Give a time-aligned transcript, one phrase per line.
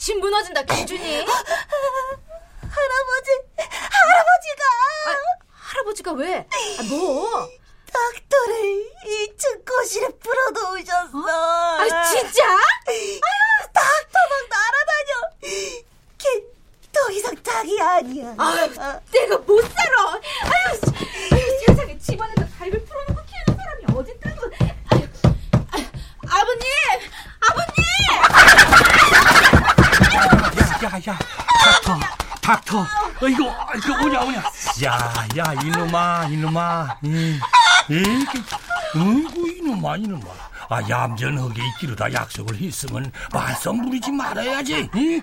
[0.00, 1.26] 집 무너진다, 김준이.
[1.26, 4.64] 할아버지, 할아버지가
[5.52, 6.38] 할아버지가 왜?
[6.38, 7.28] 아, 뭐?
[7.92, 11.80] 닥터를 2층 거실에 풀어놓으셨어.
[11.80, 12.44] 아, 진짜?
[12.88, 13.20] 아유,
[13.74, 15.10] 닥터 막 날아다녀.
[16.18, 16.28] 걔
[16.92, 18.34] 더 이상 닭이 아니야.
[18.36, 18.68] 아유,
[19.12, 20.20] 내가 못 살아.
[20.42, 20.80] 아유, 씨.
[21.34, 24.50] 아유 세상에 집안에서 달걀 풀어놓고 키우는 사람이 어딨다고.
[24.90, 25.06] 아유,
[25.70, 25.84] 아유,
[26.28, 26.66] 아버님!
[27.48, 27.78] 아버님!
[30.82, 31.14] 야야야
[32.50, 34.42] 닥터 닥터 이거 이거 오냐 오냐
[34.84, 37.38] 야 야 이놈아 이놈아 이
[37.88, 38.10] 이게
[38.96, 40.24] 어이구 이놈아 이놈아
[40.68, 45.22] 아 얌전하게 있기로다 약속을 했으면 말썽 부리지 말아야지 이?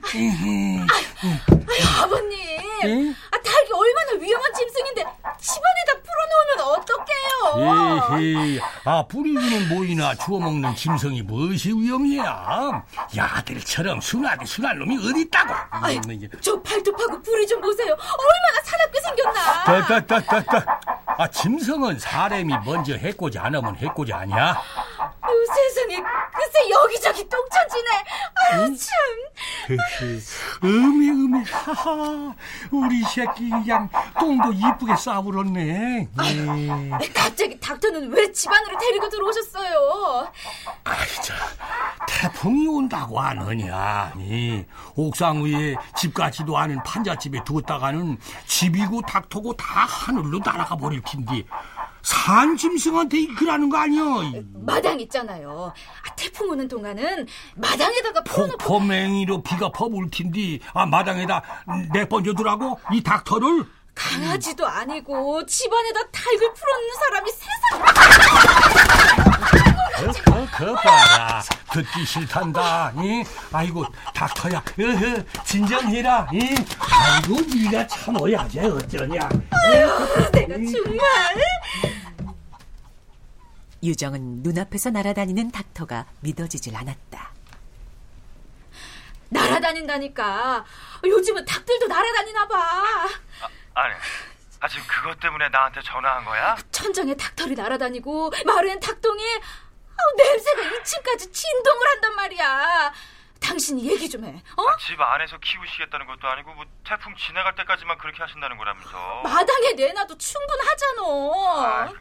[1.50, 2.38] 아유, 아버님!
[2.84, 3.16] 응?
[3.32, 5.02] 아, 닭이 얼마나 위험한 짐승인데
[5.40, 7.47] 집안에다 풀어놓으면 어떡해요?
[7.60, 12.84] 에헤이 아 부리기는 뭐이나 주워 먹는 짐승이 무엇이 위험이야
[13.16, 16.28] 야들처럼 순하게 순한 놈이 어딨다고 아유, 음, 이게.
[16.42, 17.94] 저 발톱하고 뿌리 좀 보세요.
[17.94, 19.64] 얼마나 사납게 생겼나?
[19.64, 20.80] 따따따따따
[21.20, 24.62] 아 짐승은 사람이 먼저 해코지 않으면 해코지 아니야
[25.22, 25.98] 아유, 세상에
[26.58, 27.90] 글쎄 여기저기 똥차지네.
[28.52, 29.78] 아유 참.
[30.64, 32.34] 음이 음이 하하
[32.72, 37.08] 우리 새끼 그냥 똥도 이쁘게 싸불었네 예.
[37.14, 40.32] 갑자기 닥터는 왜 집안으로 데리고 들어오셨어요?
[40.86, 41.34] 아이 저
[42.08, 44.64] 태풍이 온다고 하느냐 이
[44.96, 48.18] 옥상 위에 집 같지도 않은 판잣집에 두었다가는
[48.48, 51.44] 집이고 닥터고 다 하늘로 날아가 버릴 텐데
[52.08, 55.74] 산 짐승한테 그러는 거 아니야 마당 있잖아요.
[55.76, 61.44] 아, 태풍 오는 동안은 마당에다가 풀어놓고 폭포맹이로 비가 퍼부을 텐데 아 마당에다
[61.92, 68.78] 내번져두라고 이 닥터를 강아지도 아니고 집안에다 닭을 풀어놓는 사람이 세상에
[69.98, 71.42] 그, 그, 그 봐라.
[71.72, 72.94] 듣기 싫단다.
[72.98, 73.24] 이?
[73.52, 74.64] 아이고, 닥터야.
[74.80, 76.28] 으흐, 진정해라.
[76.32, 76.56] 이?
[76.80, 79.28] 아이고, 네가 참 어야지 어쩌냐.
[80.32, 81.02] 내가 정말
[83.84, 87.32] 유정은 눈앞에서 날아다니는 닥터가 믿어지질 않았다.
[89.30, 90.66] 날아다닌다니까.
[91.06, 93.08] 요즘은 닭들도 날아다니나 봐.
[93.74, 93.94] 아니,
[94.60, 96.56] 아 지금 그것 때문에 나한테 전화한 거야?
[96.72, 99.24] 천장에 닭털이 날아다니고 마루엔 닭똥이
[100.00, 102.94] 아우, 냄새가 2층까지 진동을 한단 말이야.
[103.40, 104.30] 당신이 얘기 좀 해.
[104.56, 104.78] 어?
[104.78, 109.22] 집 안에서 키우시겠다는 것도 아니고 뭐 태풍 지나갈 때까지만 그렇게 하신다는 거라면서.
[109.24, 111.02] 마당에 내놔도 충분하잖아.
[111.04, 111.94] 아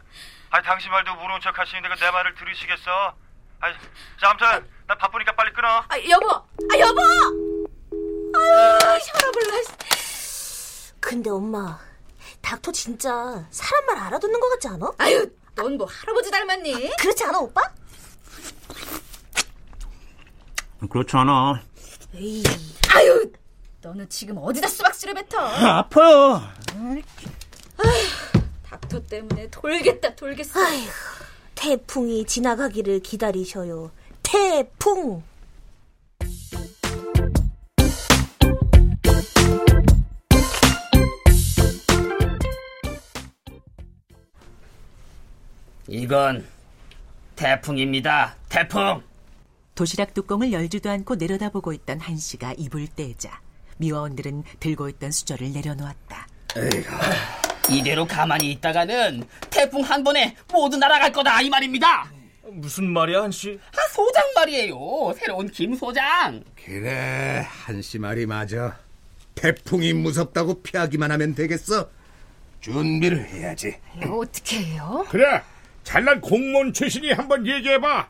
[0.53, 3.13] 니 당신 말도 모르는 척 하시는데 그내 말을 들으시겠어?
[3.59, 3.73] 아니,
[4.21, 5.67] 자 아무튼 나 바쁘니까 빨리 끊어.
[5.87, 7.01] 아, 여보, 아 여보.
[7.01, 9.63] 아유, 혈압을 내.
[10.99, 11.79] 근데 엄마,
[12.41, 13.09] 닥터 진짜
[13.49, 14.91] 사람 말 알아듣는 것 같지 않아?
[14.97, 16.95] 아유, 넌 뭐 할아버지 닮았니?
[16.97, 17.61] 그렇지 않아, 오빠?
[20.89, 21.61] 그렇지 않아.
[22.15, 22.43] 에이,
[22.95, 23.31] 아유,
[23.81, 25.39] 너는 지금 어디다 수박씨를 뱉어?
[25.41, 26.41] 아파요.
[26.65, 27.85] 닥
[28.87, 30.59] 터 때문에 돌겠다, 돌겠어.
[30.59, 30.91] 아이고,
[31.55, 33.91] 태풍이 지나가기를 기다리셔요.
[34.23, 35.23] 태풍!
[45.89, 46.45] 이건
[47.35, 48.35] 태풍입니다.
[48.49, 49.01] 태풍.
[49.73, 53.39] 도시락 뚜껑을 열지도 않고 내려다보고 있던 한 씨가 입을 떼자
[53.77, 56.27] 미화원들은 들고 있던 수저를 내려놓았다.
[56.57, 57.46] 이
[57.83, 62.09] 대로 가만히 있다가는 태풍 한 번에 모두 날아갈 거다 이 말입니다.
[62.49, 63.59] 무슨 말이야 한씨?
[63.73, 64.77] 아 소장 말이에요.
[65.17, 66.43] 새로운 김 소장.
[66.65, 68.77] 그래, 한씨 말이 맞아.
[69.35, 71.89] 태풍이 무섭다고 피하기만 하면 되겠어.
[72.61, 73.75] 준비를 해야지.
[74.09, 75.05] 어떻게 해요?
[75.09, 75.41] 그래
[75.83, 78.09] 잘난 공무원 출신이 한번 얘기해봐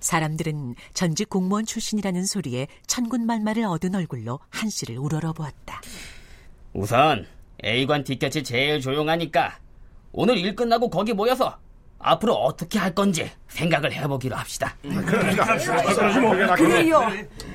[0.00, 5.80] 사람들은 전직 공무원 출신이라는 소리에 천군 말말을 얻은 얼굴로 한 씨를 우러러보았다.
[6.74, 7.26] 우선
[7.64, 9.58] A관 뒷곁이 제일 조용하니까
[10.12, 11.58] 오늘 일 끝나고 거기 모여서
[11.98, 14.76] 앞으로 어떻게 할 건지 생각을 해보기로 합시다.
[14.82, 17.02] 그러니까 그래요.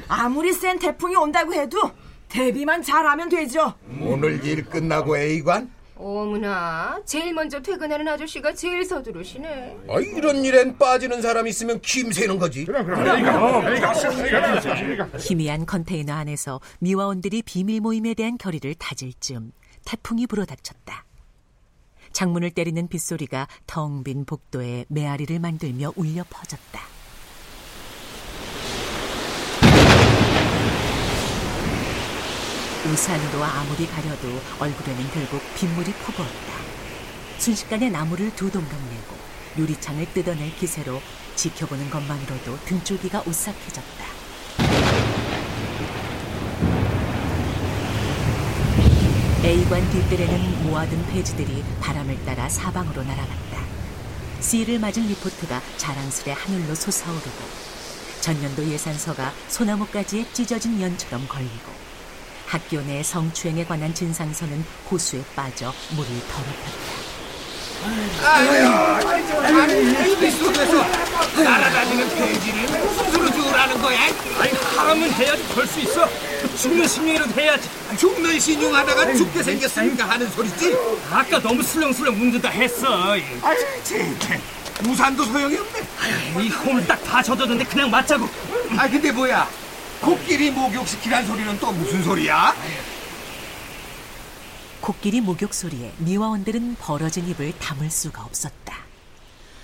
[0.08, 1.92] 아무리 센 태풍이 온다고 해도
[2.30, 3.74] 대비만 잘하면 되죠.
[4.00, 5.70] 오늘 일 끝나고 A관?
[6.00, 9.78] 어머나, 제일 먼저 퇴근하는 아저씨가 제일 서두르시네.
[9.90, 12.66] 아, 이런 일엔 빠지는 사람 있으면 김새는 거지.
[12.66, 13.94] 그럼 그럼 A가
[15.18, 19.52] 희미한 컨테이너 안에서 미화원들이 비밀 모임에 대한 결의를 다질 즈음
[19.88, 21.06] 태풍이 불어닥쳤다.
[22.12, 26.82] 창문을 때리는 빗소리가 텅 빈 복도에 메아리를 만들며 울려 퍼졌다.
[32.86, 34.28] 우산으로 아무리 가려도
[34.60, 36.54] 얼굴에는 결국 빗물이 퍼부었다.
[37.38, 39.16] 순식간에 나무를 두 동강 내고
[39.58, 41.00] 유리창을 뜯어낼 기세로
[41.36, 44.27] 지켜보는 것만으로도 등줄기가 오싹해졌다.
[49.48, 53.64] A관 뒷뜰에는 모아둔 폐지들이 바람을 따라 사방으로 날아갔다.
[54.42, 57.32] C를 맞은 리포트가 자랑스레 하늘로 솟아오르고
[58.20, 61.72] 전년도 예산서가 소나무가지에 찢어진 연처럼 걸리고
[62.46, 67.08] 학교 내 성추행에 관한 진상서는 호수에 빠져 물을 더럽혔다.
[70.20, 71.07] 이 속에서
[71.44, 74.00] 날아다니는 돼지를 무슨 수로 주라는 거야?
[74.40, 76.08] 아니 하라면 해야지 걸수 있어.
[76.58, 77.70] 죽는 심령이라도 해야지.
[77.98, 80.76] 죽는 신용하다가 죽게 생겼으니까 하는 소리지?
[81.12, 83.12] 아까 너무 술렁술렁 운드다 했어.
[83.14, 83.22] 아유,
[83.84, 84.40] 쟤, 쟤.
[84.88, 86.44] 우산도 소용이 없네.
[86.44, 88.28] 이 홈을 딱 다 젖었는데 그냥 맞자고.
[88.78, 89.48] 아, 근데 뭐야?
[90.02, 92.54] 코끼리 목욕시키란 소리는 또 무슨 소리야?
[94.82, 98.76] 코끼리 목욕 소리에 미화원들은 벌어진 입을 담을 수가 없었다.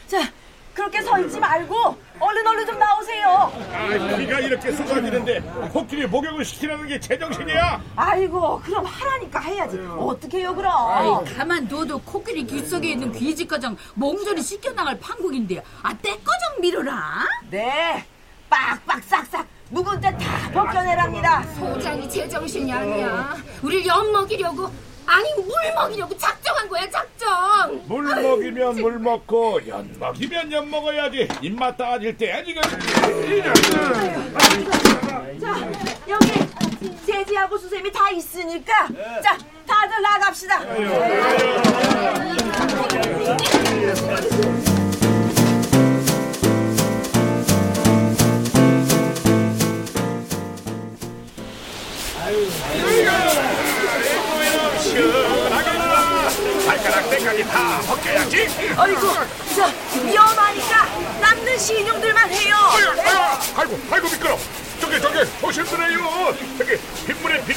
[0.07, 0.31] 자,
[0.73, 3.51] 그렇게 서 있지 말고 얼른 얼른 좀 나오세요.
[3.73, 5.39] 아, 비가 이렇게 쏟아지는데
[5.71, 7.81] 코끼리 목욕을 시키라는 게 제정신이야?
[7.95, 9.77] 아이고, 그럼 하라니까 해야지.
[9.97, 10.71] 어떻게 해요, 그럼?
[10.91, 15.61] 아이, 가만 둬도 코끼리 귓속에 있는 귀지가장 몽졸이 씻겨나갈 판국인데요.
[15.83, 17.25] 아, 떼꺼정 밀어라.
[17.49, 18.05] 네,
[18.49, 21.43] 빡빡 싹싹 묵은 때 다 벗겨내랍니다.
[21.53, 23.35] 소장이 제정신이 아니야.
[23.61, 24.71] 우릴 엿 먹이려고,
[25.05, 27.81] 아니, 물 먹이려고 작정한 거야, 작정.
[27.87, 32.61] 물 먹이면 물 먹고 연 먹이면 연 먹어야지 입맛 따질 때 지금
[35.41, 35.55] 자,
[36.07, 36.27] 여기
[37.05, 38.87] 세지하고 수세미 다 있으니까
[39.21, 40.59] 자, 다들 나갑시다.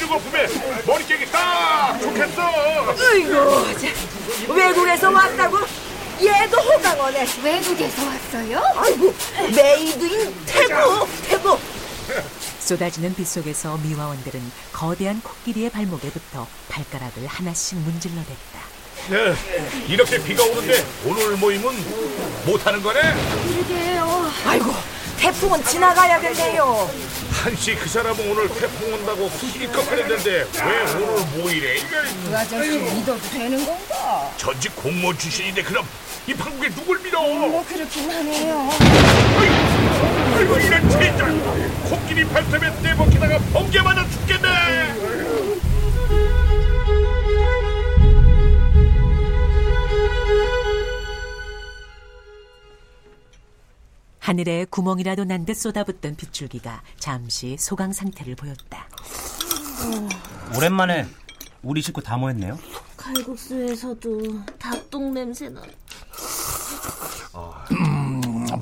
[0.07, 0.47] 빗물에 비누 거품에
[0.85, 2.41] 머리 깨기 딱 좋겠어
[3.11, 5.57] 어이구, 자, 외국에서 왔다고?
[6.23, 7.27] 얘도 호강원에.
[7.43, 8.59] 외국에서 왔어요?
[8.75, 9.13] 아이고,
[9.55, 11.59] made in 태국, 태국.
[12.59, 18.67] 쏟아지는 빗속에서 미화원들은 거대한 코끼리의 발목에 붙어 발가락을 하나씩 문질러댔다.
[19.09, 19.35] 네,
[19.87, 21.71] 이렇게 비가 오는데 오늘 모임은
[22.45, 22.99] 못하는 거네
[23.47, 24.31] 그러게요.
[24.45, 24.73] 아이고,
[25.17, 26.89] 태풍은 지나가야겠네요.
[27.31, 33.65] 한씨 그 사람은 오늘 태풍 온다고 기껏 하랬는데 왜 오늘 모이래 그 아저씨 믿어도 되는
[33.65, 34.31] 건가?
[34.37, 35.85] 전직 공무원 출신인데 그럼
[36.27, 38.69] 이 판국에 누굴 믿어 뭐 그렇긴 하네요.
[40.35, 45.36] 아이고 이런 젠장 코끼리 발톱에 떼먹히다가 번개 맞아 죽겠네
[54.27, 58.85] 하늘에 구멍이라도 난 듯 쏟아붓던 빗줄기가 잠시 소강 상태를 보였다.
[60.57, 61.05] 오랜만에
[61.63, 62.59] 우리 식구 다 모였네요.
[62.97, 64.19] 칼국수에서도
[64.59, 65.61] 닭똥 냄새나.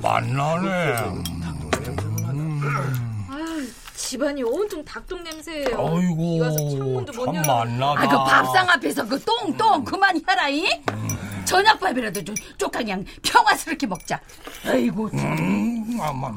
[0.00, 0.96] 만나네.
[3.96, 5.66] 집안이 온통 닭똥 냄새예요.
[5.70, 7.64] 아이고, 와서 창문도 못참 열어.
[7.64, 8.02] 만나다.
[8.02, 10.64] 아, 그 밥상 앞에서 그 똥똥 그만해라이.
[11.46, 14.20] 저녁밥이라도 좀 그냥 평화스럽게 먹자.
[14.64, 16.32] 아이고, 음, 아마.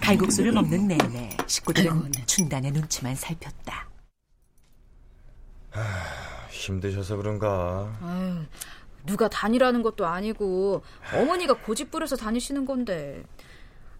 [0.00, 3.88] 칼국수를 먹는 내내 식구들은 춘단의 눈치만 살폈다.
[6.50, 7.96] 힘드셔서 그런가?
[8.02, 8.44] 아유,
[9.06, 10.82] 누가 다니라는 것도 아니고
[11.14, 13.22] 어머니가 고집 부려서 다니시는 건데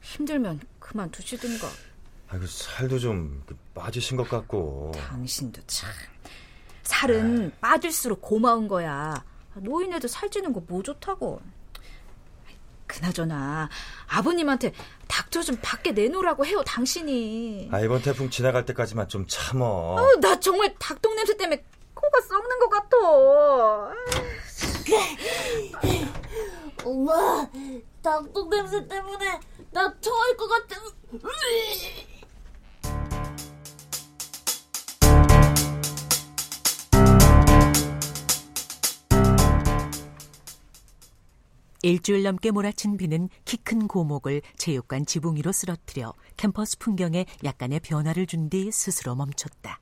[0.02, 1.68] 힘들면 그만 두시든가.
[2.28, 4.92] 아이고 살도 좀그 빠지신 것 같고.
[4.96, 5.90] 당신도 참
[6.82, 9.24] 살은 빠질수록 고마운 거야.
[9.54, 11.40] 노인네들 살찌는 거 뭐 좋다고.
[12.86, 13.68] 그나저나
[14.08, 14.72] 아버님한테
[15.06, 17.68] 닭저 좀 밖에 내놓으라고 해요 당신이.
[17.72, 19.96] 아 이번 태풍 지나갈 때까지만 좀 참어.
[19.98, 21.64] 아우, 나 정말 닭똥 냄새 때문에
[21.94, 22.96] 코가 썩는 것 같아.
[26.84, 27.46] 엄마,
[28.02, 29.38] 닭똥 냄새 때문에
[29.70, 30.76] 나 토할 것 같아.
[41.82, 48.26] 일주일 넘게 몰아친 비는 키 큰 고목을 체육관 지붕 위로 쓰러뜨려 캠퍼스 풍경에 약간의 변화를
[48.26, 49.80] 준 뒤 스스로 멈췄다.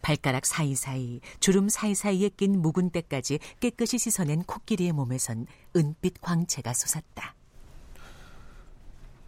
[0.00, 7.34] 발가락 사이사이, 주름 사이사이에 낀 묵은 때까지 깨끗이 씻어낸 코끼리의 몸에선 은빛 광채가 솟았다.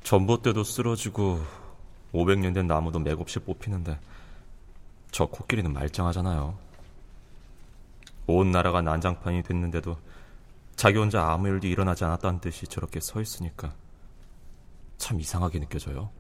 [0.05, 1.41] 전봇대도 쓰러지고
[2.15, 3.99] 500년 된 나무도 맥없이 뽑히는데
[5.11, 6.57] 저 코끼리는 말짱하잖아요.
[8.29, 9.99] 온 나라가 난장판이 됐는데도
[10.81, 13.77] 자기 혼자 아무 일도 일어나지 않았다는 듯이 저렇게 서 있으니까
[14.97, 16.11] 참 이상하게 느껴져요.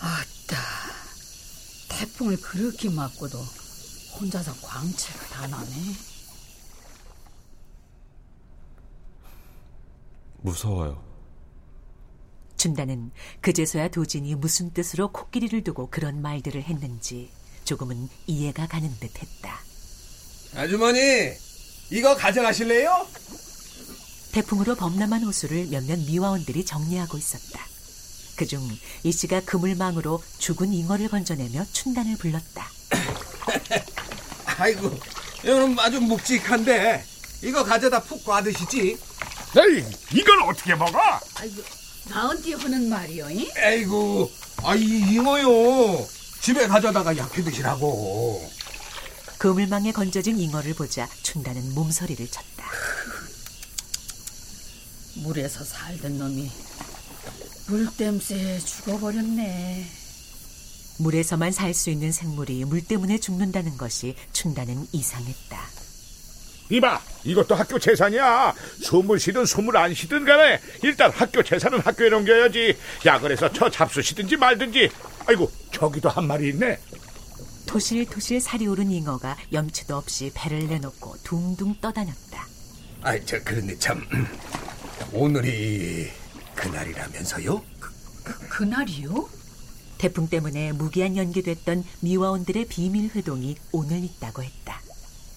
[0.00, 0.56] 아따,
[1.90, 3.38] 태풍을 그렇게 맞고도
[4.18, 5.70] 혼자서 광채가 다 나네.
[10.38, 11.00] 무서워요.
[12.56, 17.30] 춘다는 그제서야 도진이 무슨 뜻으로 코끼리를 두고 그런 말들을 했는지
[17.62, 19.67] 조금은 이해가 가는 듯 했다.
[20.58, 20.98] 아주머니,
[21.88, 23.06] 이거 가져가실래요?
[24.32, 27.64] 태풍으로 범람한 호수를 몇몇 미화원들이 정리하고 있었다.
[28.34, 28.68] 그중
[29.04, 32.68] 이 씨가 그물망으로 죽은 잉어를 건져내며 춘단을 불렀다.
[34.58, 34.98] 아이고,
[35.44, 37.04] 이거는 아주 묵직한데
[37.42, 38.98] 이거 가져다 푹 꽈드시지.
[39.56, 40.98] 에이, 이걸 어떻게 먹어?
[41.36, 41.62] 아이고,
[42.08, 43.48] 나은띠 하는 말이요, 이?
[43.56, 44.28] 에이구,
[44.64, 46.04] 아, 이 잉어요.
[46.40, 48.57] 집에 가져다가 약해 드시라고.
[49.38, 52.64] 그물망에 건져진 잉어를 보자 춘다는 몸서리를 쳤다.
[55.22, 56.50] 물에서 살던 놈이
[57.68, 59.86] 물땜새에 죽어버렸네.
[61.00, 65.58] 물에서만 살 수 있는 생물이 물 때문에 죽는다는 것이 춘다는 이상했다.
[66.70, 68.54] 이봐, 이것도 학교 재산이야.
[68.82, 72.76] 숨을 쉬든 숨을 안 쉬든 간에 일단 학교 재산은 학교에 넘겨야지.
[73.06, 74.90] 야근해서 저 잡수시든지 말든지.
[75.26, 76.78] 아이고, 저기도 한 마리 있네.
[77.68, 82.46] 토실토실 살이 오른 잉어가 염치도 없이 배를 내놓고 둥둥 떠다녔다.
[83.02, 84.02] 아이, 저, 그런데 참,
[85.12, 86.10] 오늘이
[86.56, 87.62] 그날이라면서요?
[88.48, 89.28] 그날이요?
[89.98, 94.80] 태풍 때문에 무기한 연기됐던 미화원들의 비밀 회동이 오늘 있다고 했다.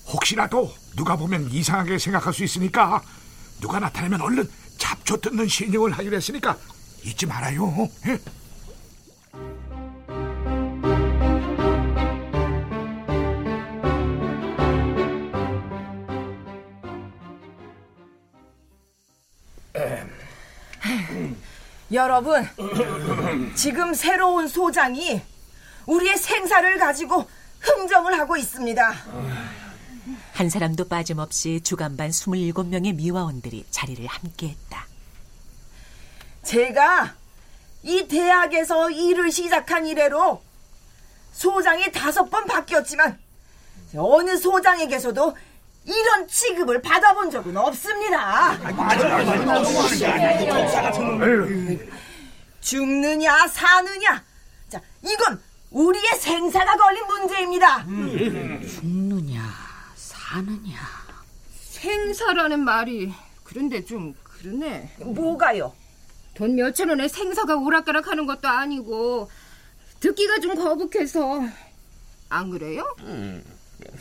[0.07, 3.03] 혹시라도 누가 보면 이상하게 생각할 수 있으니까
[3.59, 6.57] 누가 나타나면 얼른 잡초 뜯는 신용을 하기로 했으니까
[7.03, 7.89] 잊지 말아요.
[8.07, 8.19] 예?
[21.93, 22.47] 여러분,
[23.55, 25.21] 지금 새로운 소장이
[25.85, 27.27] 우리의 생사를 가지고
[27.59, 28.93] 흥정을 하고 있습니다.
[30.33, 34.87] 한 사람도 빠짐없이 주간반 27명의 미화원들이 자리를 함께했다.
[36.43, 37.13] 제가
[37.83, 40.41] 이 대학에서 일을 시작한 이래로
[41.33, 43.19] 소장이 다섯 번 바뀌었지만
[43.97, 45.35] 어느 소장에게서도
[45.85, 48.57] 이런 취급을 받아본 적은 없습니다.
[52.61, 54.23] 죽느냐 사느냐
[54.69, 57.85] 자 이건 우리의 생사가 걸린 문제입니다.
[57.85, 59.41] 죽느냐,
[59.95, 60.77] 사느냐.
[61.61, 63.13] 생사라는 말이
[63.45, 64.95] 그런데 좀 그러네.
[64.99, 65.73] 뭐가요?
[66.33, 69.31] 돈 몇천 원에 생사가 오락가락하는 것도 아니고
[70.01, 71.41] 듣기가 좀 거북해서
[72.29, 72.93] 안 그래요?
[72.99, 73.41] 음,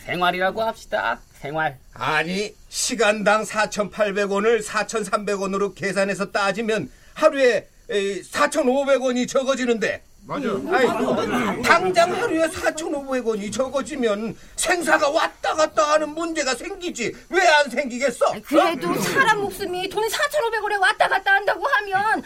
[0.04, 1.20] 생활이라고 합시다.
[1.40, 1.76] 생활.
[1.94, 10.02] 아니, 시간당 4,800원을 4,300원으로 계산해서 따지면 하루에 4,500원이 적어지는데.
[10.26, 10.48] 맞아.
[10.70, 17.14] 아이, 당장 하루에 4,500원이 적어지면 생사가 왔다 갔다 하는 문제가 생기지.
[17.30, 18.26] 왜 안 생기겠어?
[18.46, 18.94] 그래도 어?
[18.98, 22.22] 사람 목숨이 돈 4,500원에 왔다 갔다 한다고 하면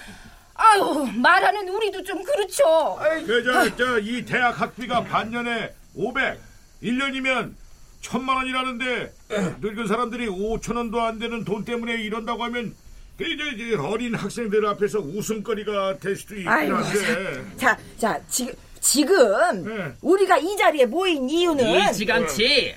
[0.56, 2.98] 아유 말하는 우리도 좀 그렇죠.
[3.26, 6.38] 그 저 저 이 대학 학비가 반년에 500,
[6.84, 7.54] 1년이면
[8.00, 9.12] 천만 원이라는데
[9.60, 12.74] 늙은 사람들이 5천 원도 안 되는 돈 때문에 이런다고 하면
[13.16, 17.44] 그 이제 이제 어린 학생들 앞에서 웃음거리가 될 수도 있긴 한데.
[17.56, 22.74] 자, 자, 지금 지금 우리가 이 자리에 모인 이유는 일찌감치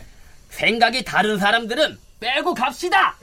[0.49, 3.17] 생각이 다른 사람들은 빼고 갑시다.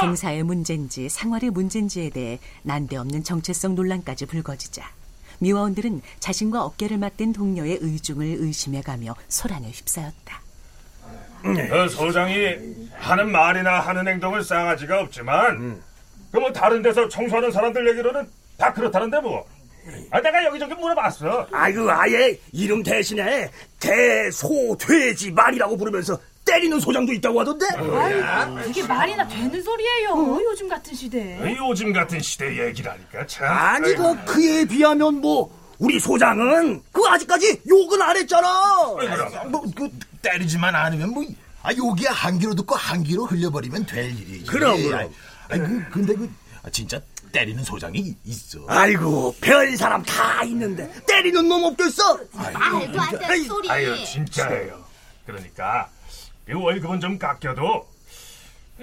[0.00, 4.88] 생사의 문제인지 생활의 문제인지에 대해 난데없는 정체성 논란까지 불거지자
[5.38, 10.40] 미화원들은 자신과 어깨를 맞댄 동료의 의중을 의심해가며 소란에 휩싸였다.
[11.42, 12.56] 그 소장이
[12.94, 15.82] 하는 말이나 하는 행동은 싸가지가 없지만
[16.32, 18.26] 그뭐 다른 데서 청소하는 사람들 얘기로는
[18.56, 19.46] 다 그렇다는데 뭐.
[20.10, 21.46] 아 내가 여기저기 물어봤어.
[21.52, 27.66] 아이고 아예 이름 대신에 대소돼지 말이라고 부르면서 때리는 소장도 있다고 하던데.
[27.74, 30.38] 아유, 그게 말이나 되는 소리예요.
[30.44, 31.56] 요즘 같은 시대에.
[31.56, 33.46] 요즘 같은 시대 얘기라니까 참.
[33.50, 34.16] 아니 아이고.
[34.24, 38.94] 그 그에 비하면 뭐 우리 소장은 그 아직까지 욕은 안 했잖아.
[39.50, 39.90] 뭐그
[40.22, 41.24] 때리지만 않으면 뭐
[41.64, 44.44] 아 여기에 한 귀로 듣고 한 귀로 흘려버리면 될 일이지.
[44.44, 45.10] 그럼, 그럼.
[45.48, 46.30] 아니, 그, 근데 그
[46.62, 47.00] 아, 진짜
[47.32, 48.58] 때리는 소장이 있어.
[48.68, 52.20] 아이고 별 사람 다 있는데 때리는 놈 없겠어?
[52.32, 53.70] 말도 안 되는 소리.
[53.70, 54.84] 아유 진짜예요.
[55.24, 55.88] 그러니까
[56.48, 57.86] 이 월급은 좀 깎여도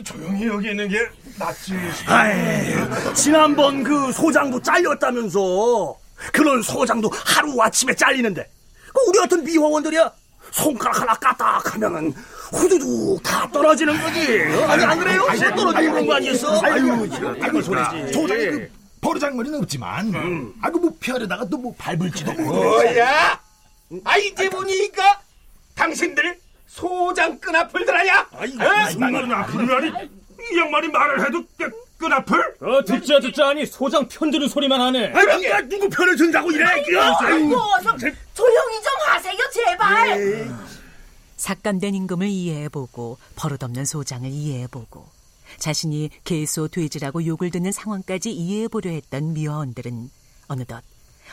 [0.03, 0.97] 조용히 여기 있는 게
[1.37, 1.73] 낫지.
[2.07, 5.95] 아이, 지난번 그 소장도 잘렸다면서
[6.31, 8.49] 그런 소장도 하루 아침에 잘리는데
[8.93, 10.11] 그 우리 같은 미화원들이야
[10.51, 12.11] 손가락 하나 까딱 하면은
[12.51, 14.67] 후두둑 다 떨어지는 거지 어?
[14.67, 15.25] 아니 안 그래요?
[15.27, 16.61] 다 떨어지는 거 아니겠어?
[16.63, 22.33] 아이고, 참, 아이고, 무슨 소리지 소장이 그 버르장머리는 없지만, 아이고 뭐 폐하려다가 또 뭐 밟을지도
[22.33, 22.53] 모르겠어.
[22.53, 23.41] 뭐야?
[24.05, 25.21] 아 이제 보니까
[25.75, 26.37] 당신들
[26.71, 28.27] 소장 끈 앞을 아냐?
[28.31, 29.87] 무슨 말은 아프냐니?
[29.89, 32.55] 이 양반이 말을 해도 끄- 끈앞을?
[32.61, 35.11] 어, 듣자 듣자 하니 소장 편드는 소리만 하네.
[35.13, 37.97] 아이 누가 누구 편을 든다고 이래 아이고, 어서
[38.33, 40.49] 조용히 좀 하세요, 제발.
[41.37, 45.05] 삭감된 임금을 이해해보고 버릇없는 소장을 이해해보고
[45.59, 50.09] 자신이 개소 돼지라고 욕을 듣는 상황까지 이해해보려 했던 미화원들은
[50.47, 50.83] 어느덧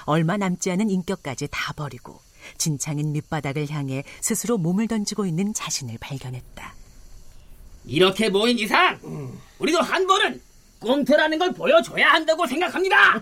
[0.04, 2.20] 얼마 남지 않은 인격까지 다 버리고
[2.56, 6.74] 진창인 밑바닥을 향해 스스로 몸을 던지고 있는 자신을 발견했다.
[7.86, 8.98] 이렇게 모인 이상
[9.58, 10.40] 우리도 한 번은
[10.80, 13.18] 꼼태라는 걸 보여줘야 한다고 생각합니다.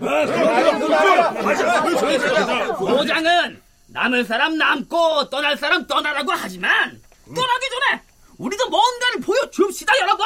[2.77, 8.01] 소장은 남을 사람 남고 떠날 사람 떠나라고 하지만 떠나기 전에
[8.37, 10.25] 우리도 뭔가를 보여줍시다 여러분.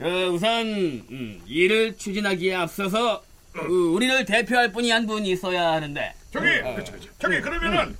[0.00, 0.66] 그 우선
[1.10, 7.08] 음, 일을 추진하기에 앞서서 그 우리를 대표할 분이 한분 있어야 하는데 저기, 그치, 그치.
[7.18, 7.94] 저기 그러면은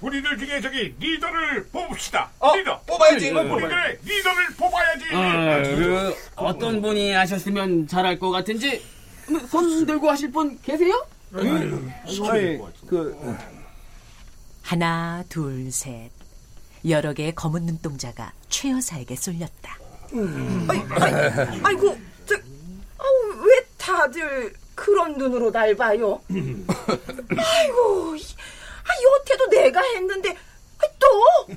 [0.00, 2.30] 우리들 중에 저기 리더를 뽑읍시다.
[2.54, 2.80] 리더.
[2.86, 3.30] 뽑아야지.
[3.30, 5.04] 어, 우리들의 리더를 뽑아야지.
[5.12, 8.80] 어, 그 어떤 분이 하셨으면 잘할 것 같은지
[9.48, 11.04] 손 들고 하실 분 계세요?
[11.32, 11.90] 그
[14.62, 16.10] 하나, 둘, 셋.
[16.88, 19.79] 여러 개의 검은 눈동자가 최 여사에게 쏠렸다.
[21.62, 22.34] 아이고, 저,
[22.98, 26.20] 아우, 왜 다들 그런 눈으로 날 봐요?
[26.30, 28.22] 아이고, 이-
[28.84, 31.54] 아, 여태도 내가 했는데, 아, 또?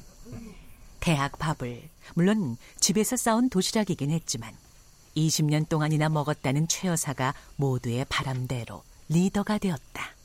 [0.99, 1.81] 대학 밥을
[2.15, 4.53] 물론 집에서 싸운 도시락이긴 했지만
[5.17, 10.15] 20년 동안이나 먹었다는 최 여사가 모두의 바람대로 리더가 되었다.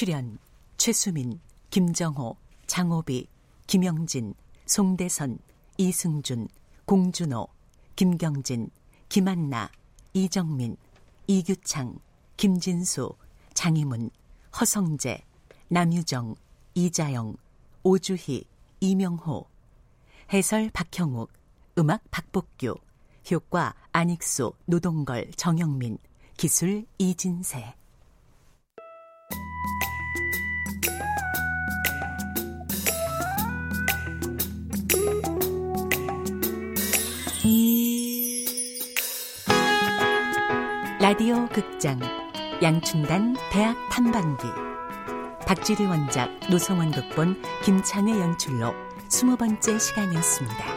[0.00, 0.38] 출연
[0.78, 2.34] 최수민, 김정호,
[2.66, 3.28] 장호비,
[3.66, 4.32] 김영진,
[4.64, 5.38] 송대선,
[5.76, 6.48] 이승준,
[6.86, 7.46] 공준호,
[7.96, 8.70] 김경진,
[9.10, 9.70] 김한나,
[10.14, 10.78] 이정민,
[11.26, 11.98] 이규창,
[12.38, 13.12] 김진수,
[13.52, 14.08] 장희문,
[14.58, 15.22] 허성재,
[15.68, 16.34] 남유정,
[16.72, 17.36] 이자영,
[17.82, 18.44] 오주희,
[18.80, 19.46] 이명호,
[20.32, 21.30] 해설 박형욱,
[21.76, 22.74] 음악 박복규,
[23.30, 25.98] 효과 안익수, 노동걸, 정영민,
[26.38, 27.74] 기술 이진세.
[41.10, 41.98] 라디오 극장
[42.62, 44.46] 양춘단 대학 탐방기
[45.44, 48.72] 박지리 원작 노성원 극본 김창의 연출로
[49.08, 50.69] 스무 번째 시간이었습니다.